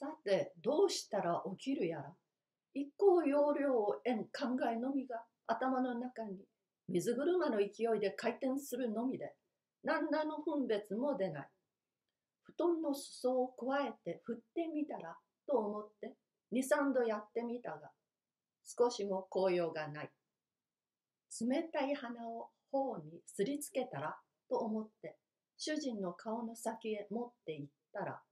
[0.00, 2.10] さて、どうしたら起きるやら。
[2.72, 6.38] 一向要領を得ん考えのみが頭の中に
[6.88, 9.34] 水車の勢いで回転するのみで、
[9.84, 11.48] 何らの分別も出ない。
[12.44, 16.14] 布団の裾を加えて振ってみたらと思って
[16.50, 17.90] 二三度やってみたが、
[18.64, 20.10] 少しも効用がない。
[21.42, 24.16] 冷たい鼻を頬にすりつけたら
[24.48, 25.18] と思って
[25.58, 28.22] 主人の顔の先へ持って行ったら、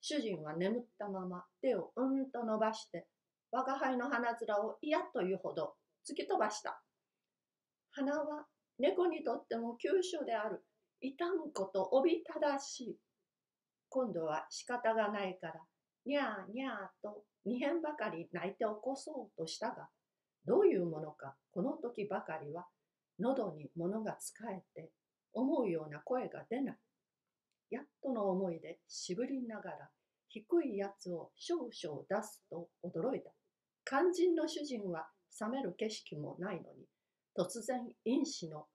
[0.00, 3.06] 主人は眠ったまま手をうんと伸ばして、
[3.50, 5.74] 我が輩の鼻面を嫌というほど
[6.08, 6.82] 突き飛ばした。
[7.92, 8.46] 鼻は
[8.78, 10.64] 猫にとっても急所である。
[11.00, 12.96] 痛むことおびただしい。
[13.88, 15.54] 今度は仕方がないから、
[16.04, 19.88] にゃーにゃーと二辺ばかり泣いて起こそうとしたが、
[20.46, 22.66] どういうものか、この時ばかりは、
[23.18, 24.90] 喉に物がつかえて、
[25.32, 26.76] 思うような声が出ない。
[27.70, 29.90] やっとの思いで渋りながら、
[30.28, 33.30] 低いやつを少々出すと驚いた。
[33.84, 35.08] 肝心の主人は
[35.40, 36.86] 冷める景色もないのに、
[37.36, 38.66] 突然因子の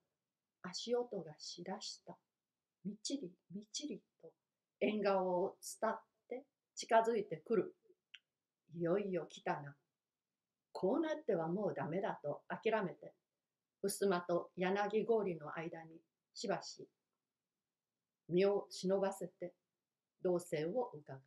[0.62, 2.16] 足音がしだした。
[2.84, 4.30] みちりみちりと
[4.80, 7.74] 縁側を伝って近づいてくる。
[8.74, 9.74] いよいよ来たな。
[10.72, 13.12] こうなってはもうダメだと諦めて、
[13.82, 16.00] 襖と柳氷の間に
[16.34, 16.88] しばし
[18.32, 19.52] 身を忍ばせて
[20.22, 21.20] 動静を伺う。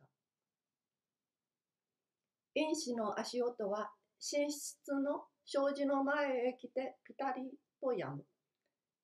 [2.54, 3.92] 因子の足音は
[4.32, 8.24] 寝室の障子の前へ来てピタリとやむ。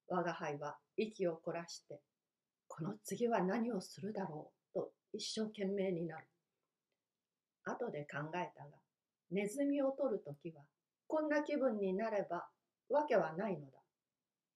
[0.09, 2.01] 我が輩は息を凝らして、
[2.67, 6.27] この次は何をするだろうと一生懸命になる。
[7.65, 8.71] 後で考えたが、
[9.31, 10.63] ネズミを取るときは、
[11.07, 12.47] こんな気分になれば
[12.89, 13.79] わけはないのだ。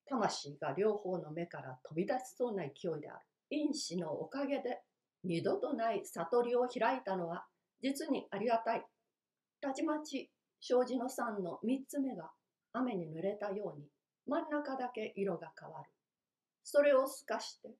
[0.08, 3.27] 魂が両方の目から飛び出しそうな勢いである。
[3.50, 4.80] 因子のおかげで
[5.25, 7.47] 二度とない悟りを開いたのは
[7.83, 8.84] 実にありがたい。
[9.61, 10.30] たちまち
[10.61, 12.30] 障子の山の三つ目が
[12.72, 13.86] 雨に濡れたように
[14.26, 15.91] 真ん中だけ色が変わる。
[16.65, 17.70] それを透かして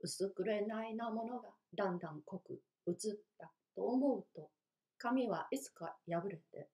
[0.00, 2.94] 薄くれないなものがだんだん濃く映っ
[3.38, 4.48] たと思うと
[4.98, 6.68] 髪はいつか破れて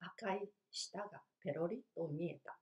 [0.00, 2.56] 赤い舌がペロリと見えた。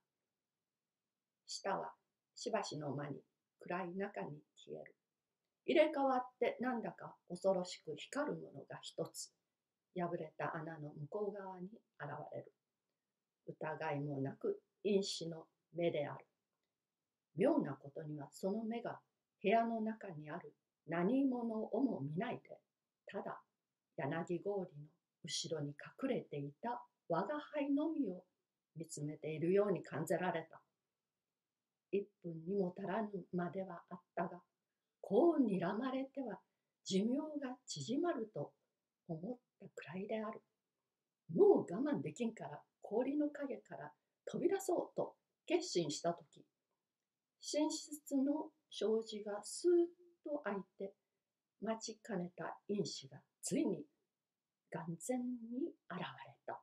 [1.45, 1.91] 舌は
[2.35, 3.17] しばしの間に
[3.59, 4.95] 暗い中に消える。
[5.65, 9.31] 入れ替わってなんだか恐ろしく光るものが一つ
[9.95, 11.67] 破れた穴の向こう側に
[11.99, 12.51] 現れる。
[13.45, 16.25] 疑いもなく因子の目である。
[17.35, 18.99] 妙なことにはその目が
[19.41, 20.53] 部屋の中にある
[20.87, 22.57] 何者をも見ないで、
[23.05, 23.41] ただ
[23.97, 24.67] 柳氷の
[25.23, 25.69] 後ろに
[26.01, 28.23] 隠れていた我が輩のみを
[28.75, 30.61] 見つめているように感じられた。
[31.91, 34.41] 一分にも足らぬまではあったが、
[35.13, 36.39] こう睨まれては
[36.83, 38.51] 寿命が縮まると
[39.07, 40.41] 思ったくらいである。
[41.35, 43.91] もう我慢できんから氷の影から
[44.25, 45.13] 飛び出そうと
[45.45, 46.43] 決心したとき、
[47.43, 50.95] 寝室の障子がスーッと開いて、
[51.61, 53.83] 待ちかねた因子がついに
[54.71, 56.05] 眼前に現れ
[56.47, 56.59] た。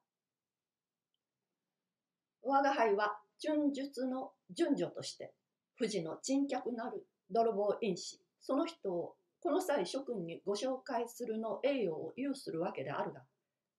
[2.42, 5.34] 我が輩は順術の順序として、
[5.78, 13.22] 富士の珍客なる泥棒因子、その人をこの際諸君にご紹介するの栄誉を有するわけであるが、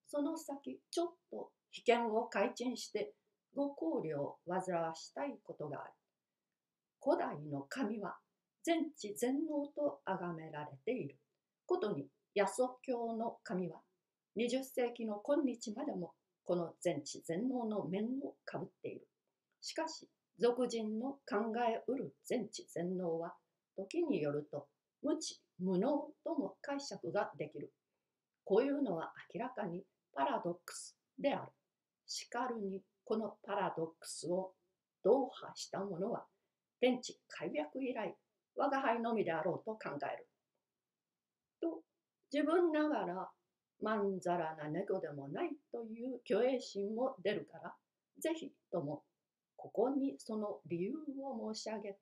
[0.07, 3.13] その先ちょっと危険を改陳して
[3.55, 5.93] ご考慮を煩わしたいことがある。
[7.01, 8.17] 古代の神は
[8.63, 11.17] 全知全能と崇められている。
[11.65, 13.81] ことに、八祖教の神は
[14.37, 16.13] 20世紀の今日までも
[16.43, 19.07] この全知全能の面をかぶっている。
[19.61, 23.33] しかし、俗人の考えうる全知全能は、
[23.85, 24.67] 時によると
[25.01, 27.71] 無知無能とも解釈ができる。
[28.43, 29.83] こういうのは明らかに
[30.13, 31.51] パラドックスである。
[32.07, 34.53] しかるにこのパラドックスを
[35.03, 36.25] 同破した者は
[36.79, 38.15] 天地開闢以来
[38.55, 40.27] 我が輩のみであろうと考える。
[41.61, 41.81] と
[42.31, 43.29] 自分ながら
[43.81, 47.73] まんざらな猫でもないという虚栄心も出るから
[48.19, 49.03] ぜひとも
[49.55, 50.93] ここにその理由
[51.23, 51.97] を申し上げて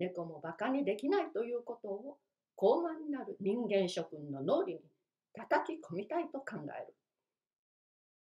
[0.00, 2.16] 猫も馬鹿にできないということを
[2.56, 4.80] 高慢なる人間諸君の脳裏に
[5.34, 6.94] 叩き込みたいと考える。